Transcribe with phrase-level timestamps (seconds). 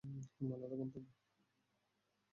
[0.03, 1.07] হুম, আলাদা গন্তব্য!